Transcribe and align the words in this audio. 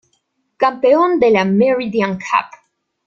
Campeón 0.57 1.19
de 1.19 1.29
la 1.29 1.45
Meridian 1.45 2.15
Cup. 2.15 2.49